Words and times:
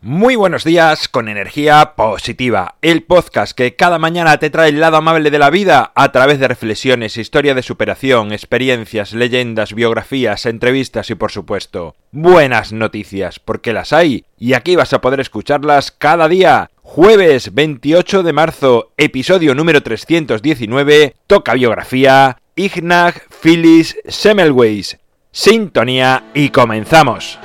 Muy 0.00 0.36
buenos 0.36 0.62
días 0.62 1.08
con 1.08 1.28
energía 1.28 1.94
positiva, 1.96 2.76
el 2.82 3.02
podcast 3.02 3.50
que 3.50 3.74
cada 3.74 3.98
mañana 3.98 4.38
te 4.38 4.48
trae 4.48 4.68
el 4.68 4.78
lado 4.78 4.96
amable 4.96 5.32
de 5.32 5.40
la 5.40 5.50
vida 5.50 5.90
a 5.96 6.12
través 6.12 6.38
de 6.38 6.46
reflexiones, 6.46 7.16
historia 7.16 7.52
de 7.52 7.64
superación, 7.64 8.30
experiencias, 8.30 9.12
leyendas, 9.12 9.74
biografías, 9.74 10.46
entrevistas 10.46 11.10
y 11.10 11.16
por 11.16 11.32
supuesto 11.32 11.96
buenas 12.12 12.72
noticias, 12.72 13.40
porque 13.40 13.72
las 13.72 13.92
hay 13.92 14.24
y 14.38 14.52
aquí 14.52 14.76
vas 14.76 14.92
a 14.92 15.00
poder 15.00 15.18
escucharlas 15.18 15.90
cada 15.90 16.28
día. 16.28 16.70
Jueves 16.82 17.52
28 17.52 18.22
de 18.22 18.32
marzo, 18.32 18.92
episodio 18.96 19.56
número 19.56 19.82
319, 19.82 21.16
toca 21.26 21.54
biografía, 21.54 22.38
Ignag 22.54 23.20
Phyllis 23.42 23.96
Semmelweis. 24.06 24.96
Sintonía 25.32 26.22
y 26.34 26.50
comenzamos. 26.50 27.40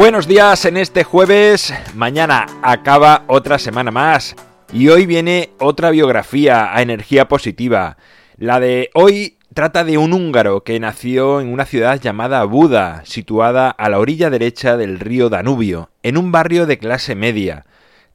Buenos 0.00 0.26
días 0.26 0.64
en 0.64 0.78
este 0.78 1.04
jueves. 1.04 1.74
Mañana 1.94 2.46
acaba 2.62 3.24
otra 3.26 3.58
semana 3.58 3.90
más. 3.90 4.34
Y 4.72 4.88
hoy 4.88 5.04
viene 5.04 5.50
otra 5.58 5.90
biografía 5.90 6.74
a 6.74 6.80
energía 6.80 7.28
positiva. 7.28 7.98
La 8.38 8.60
de 8.60 8.88
hoy 8.94 9.36
trata 9.52 9.84
de 9.84 9.98
un 9.98 10.14
húngaro 10.14 10.64
que 10.64 10.80
nació 10.80 11.42
en 11.42 11.52
una 11.52 11.66
ciudad 11.66 12.00
llamada 12.00 12.42
Buda, 12.44 13.02
situada 13.04 13.68
a 13.68 13.90
la 13.90 13.98
orilla 13.98 14.30
derecha 14.30 14.78
del 14.78 15.00
río 15.00 15.28
Danubio, 15.28 15.90
en 16.02 16.16
un 16.16 16.32
barrio 16.32 16.64
de 16.64 16.78
clase 16.78 17.14
media. 17.14 17.66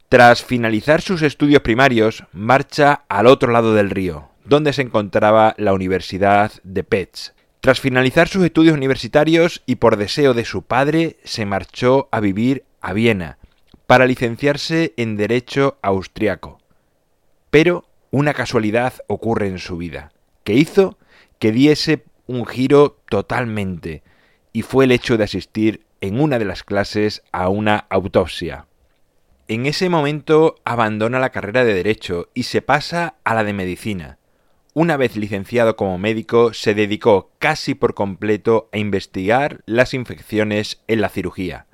Tras 0.08 0.42
finalizar 0.42 1.02
sus 1.02 1.22
estudios 1.22 1.62
primarios, 1.62 2.24
marcha 2.32 3.04
al 3.08 3.28
otro 3.28 3.52
lado 3.52 3.74
del 3.74 3.90
río, 3.90 4.28
donde 4.44 4.72
se 4.72 4.82
encontraba 4.82 5.54
la 5.56 5.72
Universidad 5.72 6.50
de 6.64 6.82
Pets. 6.82 7.35
Tras 7.66 7.80
finalizar 7.80 8.28
sus 8.28 8.44
estudios 8.44 8.76
universitarios 8.76 9.60
y 9.66 9.74
por 9.74 9.96
deseo 9.96 10.34
de 10.34 10.44
su 10.44 10.62
padre, 10.62 11.16
se 11.24 11.46
marchó 11.46 12.08
a 12.12 12.20
vivir 12.20 12.62
a 12.80 12.92
Viena 12.92 13.38
para 13.88 14.06
licenciarse 14.06 14.94
en 14.96 15.16
Derecho 15.16 15.76
austriaco. 15.82 16.60
Pero 17.50 17.84
una 18.12 18.34
casualidad 18.34 18.92
ocurre 19.08 19.48
en 19.48 19.58
su 19.58 19.78
vida, 19.78 20.12
que 20.44 20.52
hizo 20.52 20.96
que 21.40 21.50
diese 21.50 22.04
un 22.28 22.46
giro 22.46 23.00
totalmente, 23.08 24.04
y 24.52 24.62
fue 24.62 24.84
el 24.84 24.92
hecho 24.92 25.16
de 25.16 25.24
asistir 25.24 25.86
en 26.00 26.20
una 26.20 26.38
de 26.38 26.44
las 26.44 26.62
clases 26.62 27.24
a 27.32 27.48
una 27.48 27.86
autopsia. 27.90 28.66
En 29.48 29.66
ese 29.66 29.88
momento 29.88 30.54
abandona 30.64 31.18
la 31.18 31.30
carrera 31.30 31.64
de 31.64 31.74
Derecho 31.74 32.28
y 32.32 32.44
se 32.44 32.62
pasa 32.62 33.16
a 33.24 33.34
la 33.34 33.42
de 33.42 33.54
Medicina. 33.54 34.18
Una 34.78 34.98
vez 34.98 35.16
licenciado 35.16 35.74
como 35.74 35.96
médico, 35.96 36.52
se 36.52 36.74
dedicó 36.74 37.30
casi 37.38 37.74
por 37.74 37.94
completo 37.94 38.68
a 38.72 38.76
investigar 38.76 39.62
las 39.64 39.94
infecciones 39.94 40.82
en 40.86 41.00
la 41.00 41.08
cirugía. 41.08 41.64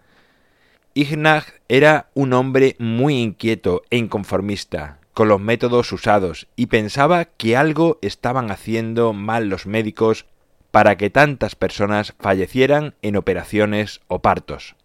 Ignag 0.94 1.46
era 1.68 2.10
un 2.14 2.32
hombre 2.32 2.76
muy 2.78 3.20
inquieto 3.20 3.82
e 3.90 3.96
inconformista 3.96 5.00
con 5.14 5.26
los 5.26 5.40
métodos 5.40 5.90
usados 5.90 6.46
y 6.54 6.66
pensaba 6.66 7.24
que 7.24 7.56
algo 7.56 7.98
estaban 8.02 8.52
haciendo 8.52 9.12
mal 9.12 9.48
los 9.48 9.66
médicos 9.66 10.26
para 10.70 10.96
que 10.96 11.10
tantas 11.10 11.56
personas 11.56 12.14
fallecieran 12.20 12.94
en 13.02 13.16
operaciones 13.16 14.00
o 14.06 14.22
partos. 14.22 14.76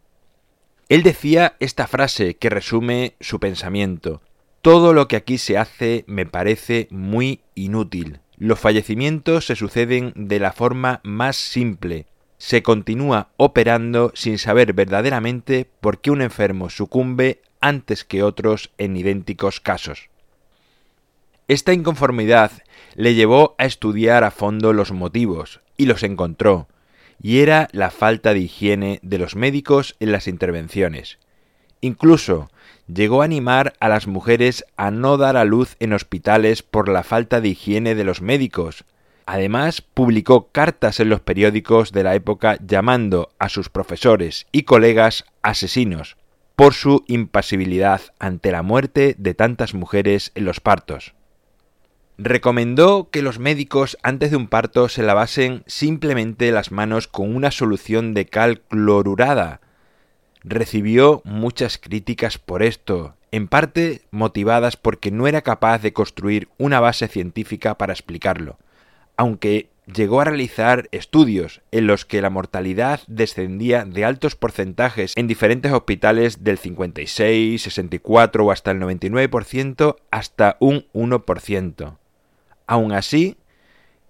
Él 0.89 1.03
decía 1.03 1.55
esta 1.59 1.85
frase 1.85 2.35
que 2.35 2.49
resume 2.49 3.13
su 3.19 3.39
pensamiento. 3.39 4.23
Todo 4.61 4.93
lo 4.93 5.07
que 5.07 5.15
aquí 5.15 5.37
se 5.37 5.57
hace 5.57 6.03
me 6.07 6.25
parece 6.25 6.87
muy 6.91 7.41
inútil. 7.55 8.19
Los 8.37 8.59
fallecimientos 8.59 9.45
se 9.45 9.55
suceden 9.55 10.13
de 10.15 10.39
la 10.39 10.51
forma 10.51 11.01
más 11.03 11.35
simple. 11.35 12.05
Se 12.37 12.61
continúa 12.61 13.29
operando 13.37 14.11
sin 14.13 14.37
saber 14.37 14.73
verdaderamente 14.73 15.67
por 15.81 16.01
qué 16.01 16.11
un 16.11 16.21
enfermo 16.21 16.69
sucumbe 16.69 17.41
antes 17.61 18.03
que 18.03 18.23
otros 18.23 18.71
en 18.77 18.95
idénticos 18.95 19.59
casos. 19.59 20.09
Esta 21.47 21.73
inconformidad 21.73 22.51
le 22.95 23.15
llevó 23.15 23.55
a 23.57 23.65
estudiar 23.65 24.23
a 24.23 24.31
fondo 24.31 24.73
los 24.73 24.91
motivos, 24.91 25.61
y 25.77 25.85
los 25.85 26.03
encontró, 26.03 26.67
y 27.21 27.39
era 27.39 27.69
la 27.71 27.89
falta 27.89 28.33
de 28.33 28.41
higiene 28.41 28.99
de 29.01 29.17
los 29.17 29.35
médicos 29.35 29.95
en 29.99 30.11
las 30.11 30.27
intervenciones. 30.27 31.19
Incluso 31.79 32.49
llegó 32.87 33.21
a 33.21 33.25
animar 33.25 33.73
a 33.79 33.89
las 33.89 34.07
mujeres 34.07 34.65
a 34.77 34.91
no 34.91 35.17
dar 35.17 35.37
a 35.37 35.45
luz 35.45 35.75
en 35.79 35.93
hospitales 35.93 36.63
por 36.63 36.89
la 36.89 37.03
falta 37.03 37.41
de 37.41 37.49
higiene 37.49 37.95
de 37.95 38.03
los 38.03 38.21
médicos. 38.21 38.85
Además, 39.25 39.81
publicó 39.81 40.49
cartas 40.51 40.99
en 40.99 41.09
los 41.09 41.19
periódicos 41.19 41.91
de 41.91 42.03
la 42.03 42.15
época 42.15 42.57
llamando 42.65 43.29
a 43.39 43.49
sus 43.49 43.69
profesores 43.69 44.47
y 44.51 44.63
colegas 44.63 45.25
asesinos 45.41 46.17
por 46.55 46.73
su 46.73 47.03
impasibilidad 47.07 48.01
ante 48.17 48.51
la 48.51 48.63
muerte 48.63 49.15
de 49.19 49.35
tantas 49.35 49.75
mujeres 49.75 50.31
en 50.33 50.45
los 50.45 50.59
partos. 50.59 51.13
Recomendó 52.17 53.11
que 53.11 53.21
los 53.21 53.37
médicos 53.37 53.95
antes 54.01 54.31
de 54.31 54.37
un 54.37 54.47
parto 54.47 54.89
se 54.89 55.03
lavasen 55.03 55.61
simplemente 55.67 56.51
las 56.51 56.71
manos 56.71 57.07
con 57.07 57.35
una 57.35 57.51
solución 57.51 58.15
de 58.15 58.25
cal 58.25 58.61
clorurada, 58.61 59.61
recibió 60.49 61.21
muchas 61.23 61.77
críticas 61.77 62.37
por 62.37 62.63
esto, 62.63 63.15
en 63.31 63.47
parte 63.47 64.01
motivadas 64.11 64.77
porque 64.77 65.11
no 65.11 65.27
era 65.27 65.41
capaz 65.41 65.79
de 65.79 65.93
construir 65.93 66.49
una 66.57 66.79
base 66.79 67.07
científica 67.07 67.77
para 67.77 67.93
explicarlo, 67.93 68.57
aunque 69.15 69.69
llegó 69.93 70.21
a 70.21 70.25
realizar 70.25 70.89
estudios 70.91 71.61
en 71.71 71.87
los 71.87 72.05
que 72.05 72.21
la 72.21 72.29
mortalidad 72.29 73.01
descendía 73.07 73.85
de 73.85 74.05
altos 74.05 74.35
porcentajes 74.35 75.13
en 75.15 75.27
diferentes 75.27 75.71
hospitales 75.71 76.43
del 76.43 76.57
56, 76.57 77.61
64 77.61 78.45
o 78.45 78.51
hasta 78.51 78.71
el 78.71 78.79
99% 78.79 79.95
hasta 80.11 80.57
un 80.59 80.85
1%. 80.93 81.97
Aun 82.67 82.91
así, 82.91 83.37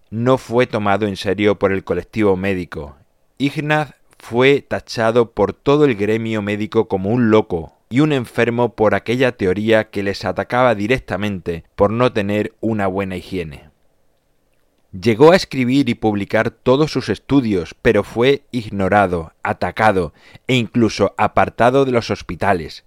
no 0.09 0.37
fue 0.37 0.65
tomado 0.65 1.05
en 1.05 1.15
serio 1.15 1.59
por 1.59 1.71
el 1.71 1.83
colectivo 1.83 2.35
médico. 2.35 2.95
Ignaz 3.37 3.93
fue 4.29 4.61
tachado 4.61 5.31
por 5.31 5.53
todo 5.53 5.85
el 5.85 5.95
gremio 5.95 6.41
médico 6.41 6.89
como 6.89 7.11
un 7.11 7.31
loco 7.31 7.77
y 7.89 8.01
un 8.01 8.11
enfermo 8.11 8.75
por 8.75 8.93
aquella 8.93 9.31
teoría 9.31 9.89
que 9.89 10.03
les 10.03 10.25
atacaba 10.25 10.75
directamente 10.75 11.63
por 11.77 11.91
no 11.91 12.11
tener 12.11 12.53
una 12.59 12.87
buena 12.87 13.15
higiene. 13.15 13.69
Llegó 14.91 15.31
a 15.31 15.37
escribir 15.37 15.87
y 15.87 15.95
publicar 15.95 16.51
todos 16.51 16.91
sus 16.91 17.07
estudios, 17.07 17.73
pero 17.81 18.03
fue 18.03 18.41
ignorado, 18.51 19.31
atacado 19.43 20.13
e 20.45 20.55
incluso 20.55 21.15
apartado 21.17 21.85
de 21.85 21.93
los 21.93 22.11
hospitales. 22.11 22.83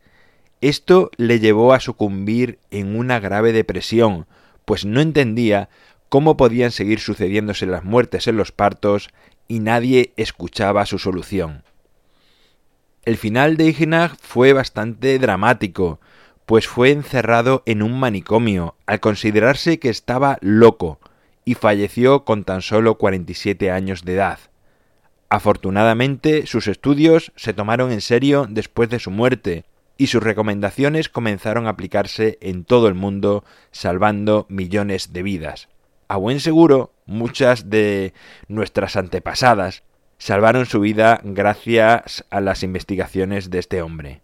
Esto 0.61 1.11
le 1.17 1.41
llevó 1.41 1.73
a 1.73 1.81
sucumbir 1.81 2.59
en 2.71 2.99
una 2.99 3.19
grave 3.19 3.55
depresión, 3.55 4.27
pues 4.67 4.85
no 4.85 5.01
entendía 5.01 5.71
cómo 6.11 6.37
podían 6.37 6.73
seguir 6.73 6.99
sucediéndose 7.01 7.65
las 7.65 7.85
muertes 7.85 8.27
en 8.27 8.37
los 8.37 8.53
partos 8.53 9.09
y 9.49 9.61
nadie 9.61 10.13
escuchaba 10.17 10.85
su 10.85 10.99
solución. 10.99 11.63
El 13.05 13.17
final 13.17 13.57
de 13.57 13.67
Ignag 13.67 14.17
fue 14.21 14.53
bastante 14.53 15.19
dramático, 15.19 16.01
pues 16.45 16.67
fue 16.69 16.91
encerrado 16.91 17.63
en 17.65 17.83
un 17.83 17.99
manicomio 17.99 18.75
al 18.87 19.01
considerarse 19.01 19.79
que 19.79 19.89
estaba 19.89 20.37
loco 20.43 20.99
y 21.45 21.55
falleció 21.55 22.25
con 22.25 22.45
tan 22.45 22.61
solo 22.61 22.99
47 22.99 23.71
años 23.71 24.05
de 24.05 24.15
edad. 24.15 24.39
Afortunadamente, 25.29 26.47
sus 26.47 26.67
estudios 26.67 27.33
se 27.37 27.55
tomaron 27.55 27.93
en 27.93 28.01
serio 28.01 28.47
después 28.51 28.91
de 28.91 28.99
su 28.99 29.13
muerte 29.13 29.65
y 29.97 30.09
sus 30.09 30.23
recomendaciones 30.23 31.09
comenzaron 31.09 31.67
a 31.67 31.71
aplicarse 31.71 32.37
en 32.41 32.65
todo 32.65 32.89
el 32.89 32.95
mundo, 32.95 33.45
salvando 33.71 34.47
millones 34.49 35.13
de 35.13 35.23
vidas. 35.23 35.69
A 36.11 36.17
buen 36.17 36.41
seguro, 36.41 36.93
muchas 37.07 37.71
de 37.71 38.15
nuestras 38.49 38.97
antepasadas 38.97 39.85
salvaron 40.19 40.67
su 40.67 40.81
vida 40.81 41.21
gracias 41.23 42.25
a 42.31 42.41
las 42.41 42.65
investigaciones 42.65 43.49
de 43.49 43.61
este 43.61 43.81
hombre. 43.81 44.21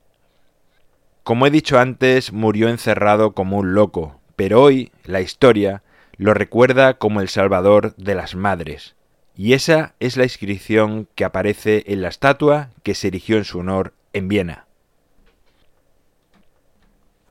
Como 1.23 1.47
he 1.47 1.51
dicho 1.53 1.79
antes, 1.79 2.33
murió 2.33 2.69
encerrado 2.71 3.35
como 3.35 3.59
un 3.59 3.75
loco, 3.75 4.21
pero 4.35 4.63
hoy 4.63 4.91
la 5.05 5.21
historia 5.21 5.85
lo 6.17 6.35
recuerda 6.35 6.95
como 6.95 7.21
el 7.21 7.29
salvador 7.29 7.95
de 7.95 8.17
las 8.17 8.35
madres, 8.35 8.97
y 9.37 9.53
esa 9.53 9.95
es 10.01 10.17
la 10.17 10.25
inscripción 10.25 11.07
que 11.15 11.25
aparece 11.25 11.85
en 11.87 12.03
la 12.03 12.09
estatua 12.09 12.71
que 12.83 12.97
se 12.97 13.07
erigió 13.07 13.37
en 13.37 13.45
su 13.45 13.61
honor 13.61 13.95
en 14.13 14.27
Viena. 14.27 14.66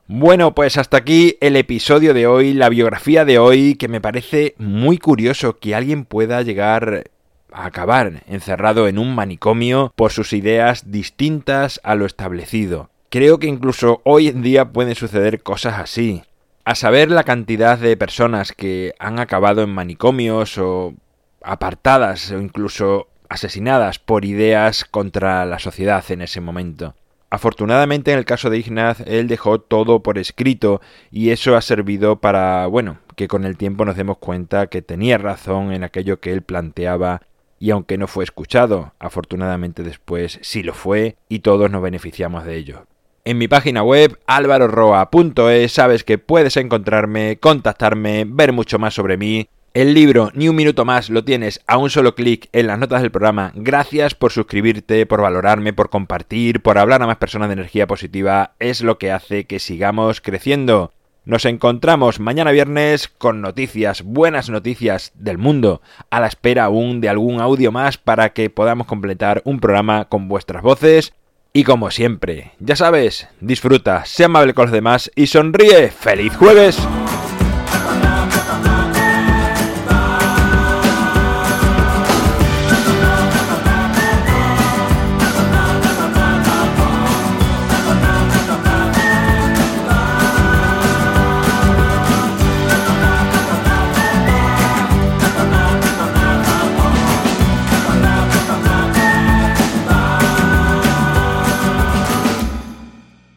Bueno, 0.08 0.54
pues 0.54 0.78
hasta 0.78 0.98
aquí 0.98 1.36
el 1.40 1.56
episodio 1.56 2.14
de 2.14 2.28
hoy, 2.28 2.52
la 2.52 2.68
biografía 2.68 3.24
de 3.24 3.40
hoy, 3.40 3.74
que 3.74 3.88
me 3.88 4.00
parece 4.00 4.54
muy 4.56 4.98
curioso 4.98 5.58
que 5.58 5.74
alguien 5.74 6.04
pueda 6.04 6.42
llegar 6.42 7.10
a 7.52 7.66
acabar 7.66 8.22
encerrado 8.28 8.86
en 8.86 9.00
un 9.00 9.16
manicomio 9.16 9.92
por 9.96 10.12
sus 10.12 10.32
ideas 10.32 10.92
distintas 10.92 11.80
a 11.82 11.96
lo 11.96 12.06
establecido. 12.06 12.88
Creo 13.10 13.40
que 13.40 13.48
incluso 13.48 14.00
hoy 14.04 14.28
en 14.28 14.42
día 14.42 14.66
pueden 14.66 14.94
suceder 14.94 15.42
cosas 15.42 15.80
así. 15.80 16.22
A 16.64 16.76
saber 16.76 17.10
la 17.10 17.24
cantidad 17.24 17.76
de 17.76 17.96
personas 17.96 18.52
que 18.52 18.94
han 19.00 19.18
acabado 19.18 19.64
en 19.64 19.70
manicomios 19.70 20.56
o 20.56 20.94
apartadas 21.42 22.30
o 22.30 22.38
incluso 22.38 23.08
asesinadas 23.28 23.98
por 23.98 24.24
ideas 24.24 24.84
contra 24.84 25.44
la 25.46 25.58
sociedad 25.58 26.04
en 26.10 26.22
ese 26.22 26.40
momento. 26.40 26.94
Afortunadamente 27.28 28.12
en 28.12 28.18
el 28.18 28.24
caso 28.24 28.50
de 28.50 28.58
Ignaz 28.58 29.00
él 29.00 29.26
dejó 29.26 29.60
todo 29.60 30.02
por 30.02 30.18
escrito 30.18 30.80
y 31.10 31.30
eso 31.30 31.56
ha 31.56 31.60
servido 31.60 32.16
para, 32.16 32.66
bueno, 32.66 32.98
que 33.16 33.26
con 33.26 33.44
el 33.44 33.56
tiempo 33.56 33.84
nos 33.84 33.96
demos 33.96 34.18
cuenta 34.18 34.68
que 34.68 34.82
tenía 34.82 35.18
razón 35.18 35.72
en 35.72 35.82
aquello 35.82 36.20
que 36.20 36.32
él 36.32 36.42
planteaba 36.42 37.22
y 37.58 37.70
aunque 37.70 37.98
no 37.98 38.06
fue 38.06 38.22
escuchado, 38.22 38.92
afortunadamente 38.98 39.82
después 39.82 40.38
sí 40.42 40.62
lo 40.62 40.74
fue 40.74 41.16
y 41.28 41.40
todos 41.40 41.70
nos 41.70 41.82
beneficiamos 41.82 42.44
de 42.44 42.56
ello. 42.56 42.86
En 43.24 43.38
mi 43.38 43.48
página 43.48 43.82
web 43.82 44.20
alvaroroa.es 44.26 45.72
sabes 45.72 46.04
que 46.04 46.18
puedes 46.18 46.56
encontrarme, 46.56 47.38
contactarme, 47.40 48.24
ver 48.24 48.52
mucho 48.52 48.78
más 48.78 48.94
sobre 48.94 49.16
mí 49.16 49.48
el 49.76 49.92
libro 49.92 50.30
Ni 50.32 50.48
un 50.48 50.56
minuto 50.56 50.86
más 50.86 51.10
lo 51.10 51.22
tienes 51.22 51.60
a 51.66 51.76
un 51.76 51.90
solo 51.90 52.14
clic 52.14 52.48
en 52.54 52.66
las 52.66 52.78
notas 52.78 53.02
del 53.02 53.10
programa. 53.10 53.52
Gracias 53.54 54.14
por 54.14 54.32
suscribirte, 54.32 55.04
por 55.04 55.20
valorarme, 55.20 55.74
por 55.74 55.90
compartir, 55.90 56.62
por 56.62 56.78
hablar 56.78 57.02
a 57.02 57.06
más 57.06 57.18
personas 57.18 57.50
de 57.50 57.52
energía 57.52 57.86
positiva. 57.86 58.54
Es 58.58 58.80
lo 58.80 58.96
que 58.96 59.12
hace 59.12 59.44
que 59.44 59.58
sigamos 59.58 60.22
creciendo. 60.22 60.92
Nos 61.26 61.44
encontramos 61.44 62.20
mañana 62.20 62.52
viernes 62.52 63.08
con 63.08 63.42
noticias, 63.42 64.00
buenas 64.00 64.48
noticias 64.48 65.12
del 65.14 65.36
mundo, 65.36 65.82
a 66.08 66.20
la 66.20 66.28
espera 66.28 66.64
aún 66.64 67.02
de 67.02 67.10
algún 67.10 67.42
audio 67.42 67.70
más 67.70 67.98
para 67.98 68.30
que 68.30 68.48
podamos 68.48 68.86
completar 68.86 69.42
un 69.44 69.60
programa 69.60 70.06
con 70.06 70.26
vuestras 70.26 70.62
voces. 70.62 71.12
Y 71.52 71.64
como 71.64 71.90
siempre, 71.90 72.52
ya 72.60 72.76
sabes, 72.76 73.28
disfruta, 73.40 74.06
sea 74.06 74.24
amable 74.24 74.54
con 74.54 74.64
los 74.64 74.72
demás 74.72 75.10
y 75.14 75.26
sonríe. 75.26 75.90
¡Feliz 75.90 76.34
jueves! 76.34 76.78